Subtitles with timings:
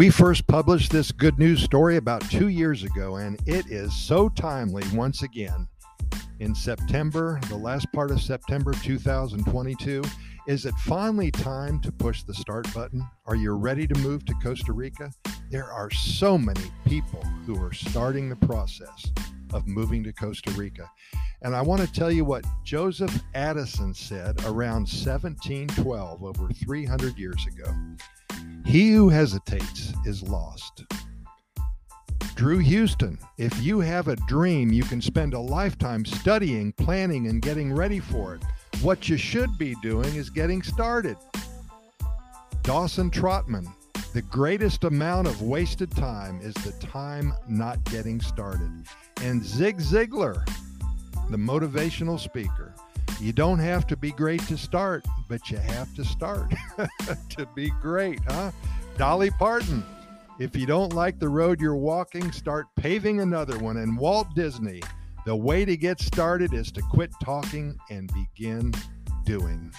[0.00, 4.30] We first published this good news story about two years ago, and it is so
[4.30, 5.68] timely once again.
[6.38, 10.02] In September, the last part of September 2022,
[10.48, 13.06] is it finally time to push the start button?
[13.26, 15.12] Are you ready to move to Costa Rica?
[15.50, 19.12] There are so many people who are starting the process
[19.52, 20.90] of moving to Costa Rica.
[21.42, 27.46] And I want to tell you what Joseph Addison said around 1712, over 300 years
[27.46, 27.70] ago.
[28.70, 30.84] He who hesitates is lost.
[32.36, 37.42] Drew Houston, if you have a dream, you can spend a lifetime studying, planning, and
[37.42, 38.44] getting ready for it.
[38.80, 41.16] What you should be doing is getting started.
[42.62, 43.66] Dawson Trotman,
[44.12, 48.70] the greatest amount of wasted time is the time not getting started.
[49.22, 50.48] And Zig Ziglar,
[51.28, 52.72] the motivational speaker,
[53.20, 56.52] you don't have to be great to start, but you have to start
[57.28, 58.50] to be great, huh?
[58.96, 59.84] Dolly Parton.
[60.38, 63.76] If you don't like the road you're walking, start paving another one.
[63.76, 64.80] And Walt Disney,
[65.26, 68.72] the way to get started is to quit talking and begin
[69.24, 69.70] doing.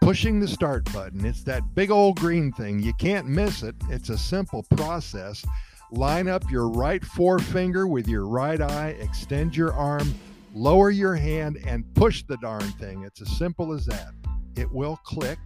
[0.00, 2.80] Pushing the start button, it's that big old green thing.
[2.80, 3.76] You can't miss it.
[3.90, 5.44] It's a simple process.
[5.90, 10.14] Line up your right forefinger with your right eye, extend your arm,
[10.52, 13.02] lower your hand and push the darn thing.
[13.02, 14.12] It's as simple as that.
[14.56, 15.38] It will click,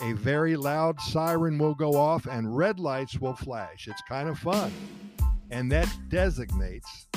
[0.00, 3.88] a very loud siren will go off, and red lights will flash.
[3.88, 4.72] It's kind of fun.
[5.50, 7.08] And that designates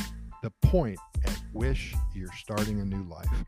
[0.44, 3.46] the point at which you're starting a new life.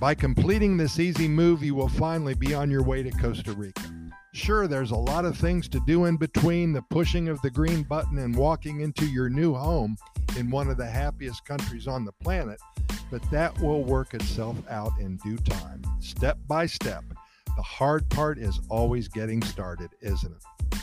[0.00, 3.82] By completing this easy move, you will finally be on your way to Costa Rica.
[4.34, 7.82] Sure, there's a lot of things to do in between the pushing of the green
[7.82, 9.96] button and walking into your new home
[10.38, 12.58] in one of the happiest countries on the planet,
[13.12, 17.04] but that will work itself out in due time, step by step.
[17.56, 20.78] The hard part is always getting started, isn't it?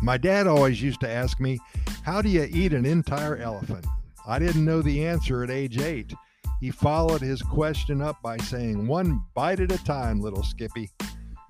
[0.00, 1.58] My dad always used to ask me,
[2.04, 3.84] How do you eat an entire elephant?
[4.28, 6.14] I didn't know the answer at age eight.
[6.60, 10.88] He followed his question up by saying, One bite at a time, little Skippy.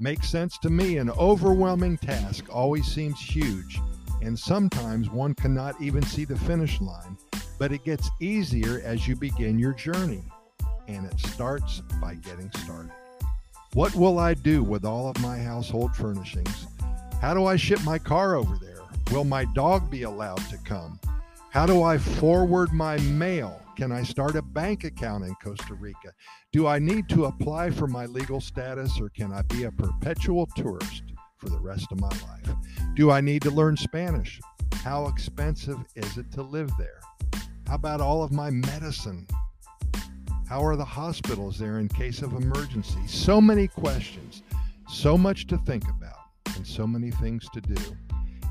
[0.00, 0.96] Makes sense to me.
[0.96, 3.78] An overwhelming task always seems huge,
[4.22, 7.18] and sometimes one cannot even see the finish line
[7.58, 10.22] but it gets easier as you begin your journey,
[10.88, 12.92] and it starts by getting started.
[13.74, 16.66] What will I do with all of my household furnishings?
[17.20, 18.80] How do I ship my car over there?
[19.10, 20.98] Will my dog be allowed to come?
[21.50, 23.60] How do I forward my mail?
[23.76, 26.12] Can I start a bank account in Costa Rica?
[26.52, 30.46] Do I need to apply for my legal status or can I be a perpetual
[30.56, 31.02] tourist
[31.36, 32.56] for the rest of my life?
[32.94, 34.40] Do I need to learn Spanish?
[34.82, 37.00] How expensive is it to live there?
[37.66, 39.26] How about all of my medicine?
[40.48, 43.04] How are the hospitals there in case of emergency?
[43.08, 44.44] So many questions,
[44.88, 47.82] so much to think about, and so many things to do.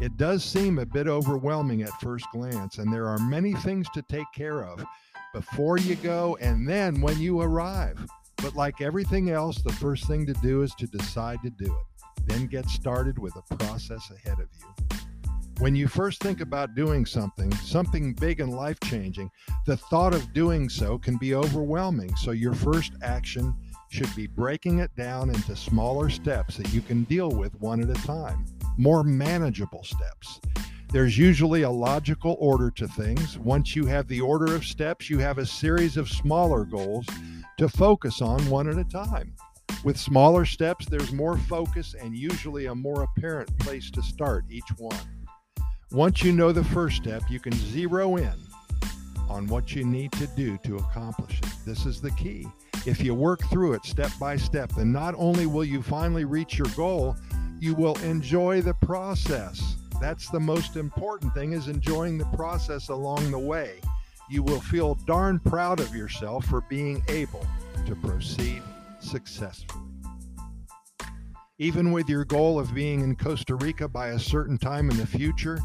[0.01, 4.01] It does seem a bit overwhelming at first glance, and there are many things to
[4.01, 4.83] take care of
[5.33, 8.05] before you go and then when you arrive.
[8.37, 12.25] But like everything else, the first thing to do is to decide to do it.
[12.25, 14.94] Then get started with a process ahead of you.
[15.59, 19.31] When you first think about doing something, something big and life changing,
[19.65, 22.13] the thought of doing so can be overwhelming.
[22.17, 23.55] So, your first action
[23.89, 27.89] should be breaking it down into smaller steps that you can deal with one at
[27.89, 28.45] a time,
[28.77, 30.41] more manageable steps.
[30.91, 33.37] There's usually a logical order to things.
[33.37, 37.05] Once you have the order of steps, you have a series of smaller goals
[37.57, 39.33] to focus on one at a time.
[39.85, 44.67] With smaller steps, there's more focus and usually a more apparent place to start each
[44.77, 44.97] one.
[45.91, 48.33] Once you know the first step, you can zero in
[49.29, 51.49] on what you need to do to accomplish it.
[51.65, 52.47] This is the key.
[52.85, 56.57] If you work through it step by step, then not only will you finally reach
[56.57, 57.15] your goal,
[57.59, 59.75] you will enjoy the process.
[60.01, 63.79] That's the most important thing is enjoying the process along the way.
[64.29, 67.45] You will feel darn proud of yourself for being able
[67.85, 68.61] to proceed
[68.99, 69.94] successfully.
[71.57, 75.07] Even with your goal of being in Costa Rica by a certain time in the
[75.07, 75.57] future,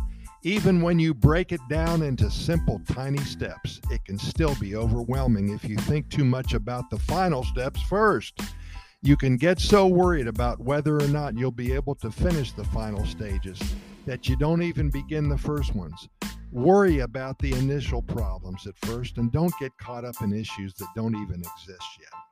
[0.44, 5.48] even when you break it down into simple, tiny steps, it can still be overwhelming
[5.48, 8.40] if you think too much about the final steps first.
[9.02, 12.64] You can get so worried about whether or not you'll be able to finish the
[12.66, 13.60] final stages
[14.06, 16.08] that you don't even begin the first ones.
[16.52, 20.88] Worry about the initial problems at first and don't get caught up in issues that
[20.94, 22.29] don't even exist yet.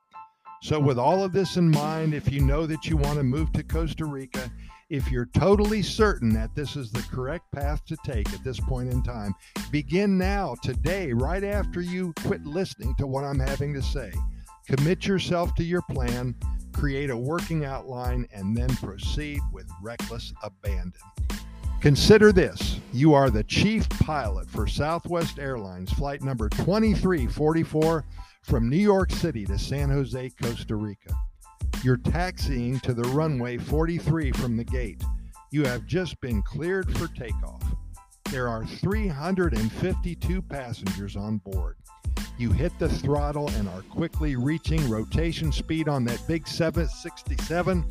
[0.61, 3.53] So, with all of this in mind, if you know that you want to move
[3.53, 4.51] to Costa Rica,
[4.89, 8.91] if you're totally certain that this is the correct path to take at this point
[8.91, 9.33] in time,
[9.71, 14.11] begin now, today, right after you quit listening to what I'm having to say.
[14.67, 16.35] Commit yourself to your plan,
[16.73, 21.01] create a working outline, and then proceed with reckless abandon.
[21.79, 28.03] Consider this you are the chief pilot for Southwest Airlines flight number 2344
[28.43, 31.13] from New York City to San Jose, Costa Rica.
[31.83, 35.03] You're taxiing to the runway 43 from the gate.
[35.51, 37.63] You have just been cleared for takeoff.
[38.31, 41.77] There are 352 passengers on board.
[42.37, 47.83] You hit the throttle and are quickly reaching rotation speed on that big 767.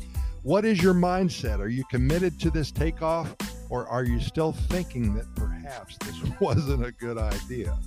[0.43, 1.59] What is your mindset?
[1.59, 3.35] Are you committed to this takeoff
[3.69, 7.77] or are you still thinking that perhaps this wasn't a good idea?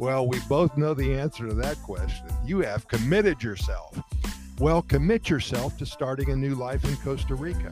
[0.00, 2.26] Well, we both know the answer to that question.
[2.42, 4.00] You have committed yourself.
[4.58, 7.70] Well, commit yourself to starting a new life in Costa Rica.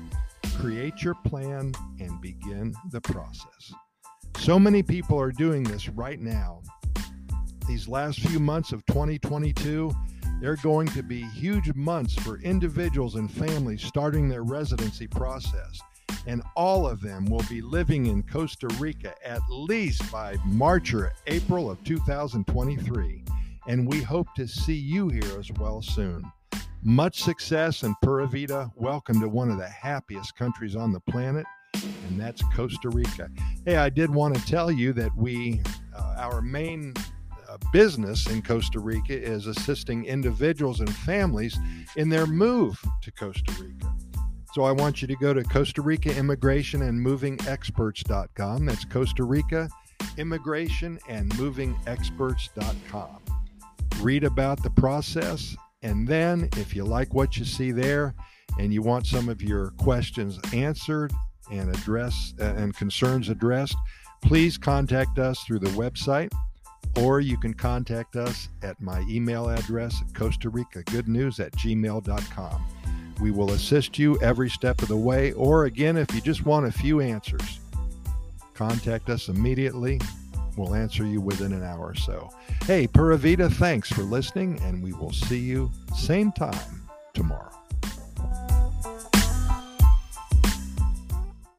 [0.58, 3.72] Create your plan and begin the process.
[4.36, 6.60] So many people are doing this right now.
[7.66, 9.90] These last few months of 2022,
[10.38, 15.80] they're going to be huge months for individuals and families starting their residency process.
[16.28, 21.14] And all of them will be living in Costa Rica at least by March or
[21.26, 23.24] April of 2023.
[23.66, 26.30] And we hope to see you here as well soon.
[26.82, 28.70] Much success and Pura Vida.
[28.76, 33.30] Welcome to one of the happiest countries on the planet, and that's Costa Rica.
[33.64, 35.62] Hey, I did want to tell you that we,
[35.96, 36.92] uh, our main
[37.48, 41.58] uh, business in Costa Rica is assisting individuals and families
[41.96, 43.87] in their move to Costa Rica.
[44.58, 48.66] So I want you to go to Costa Rica Immigration and Moving Experts.com.
[48.66, 49.68] That's Costa Rica
[50.16, 53.20] Immigration and Moving Experts.com.
[54.00, 58.16] Read about the process and then, if you like what you see there
[58.58, 61.12] and you want some of your questions answered
[61.52, 63.76] and address uh, and concerns addressed,
[64.22, 66.32] please contact us through the website
[66.96, 71.52] or you can contact us at my email address at Costa Rica Good News at
[71.52, 72.66] gmail.com.
[73.20, 76.66] We will assist you every step of the way, or again, if you just want
[76.66, 77.60] a few answers,
[78.54, 80.00] contact us immediately
[80.58, 82.30] We'll answer you within an hour or so.
[82.64, 86.82] Hey, Pura Vida, thanks for listening, and we will see you same time
[87.14, 87.52] tomorrow.